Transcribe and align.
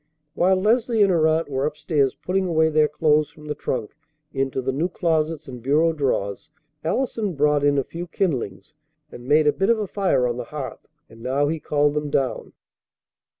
While 0.33 0.55
Leslie 0.55 1.03
and 1.03 1.11
her 1.11 1.27
aunt 1.27 1.47
were 1.47 1.67
up 1.67 1.77
stairs 1.77 2.15
putting 2.15 2.47
away 2.47 2.69
their 2.69 2.87
clothes 2.87 3.29
from 3.29 3.45
the 3.45 3.53
trunk 3.53 3.91
into 4.33 4.59
the 4.59 4.71
new 4.71 4.89
closets 4.89 5.47
and 5.47 5.61
bureau 5.61 5.93
drawers, 5.93 6.49
Allison 6.83 7.35
brought 7.35 7.63
in 7.63 7.77
a 7.77 7.83
few 7.83 8.07
kindlings, 8.07 8.73
and 9.11 9.27
made 9.27 9.45
a 9.45 9.53
bit 9.53 9.69
of 9.69 9.77
a 9.77 9.85
fire 9.85 10.25
on 10.25 10.37
the 10.37 10.45
hearth; 10.45 10.87
and 11.07 11.21
now 11.21 11.49
he 11.49 11.59
called 11.59 11.93
them 11.93 12.09
down. 12.09 12.53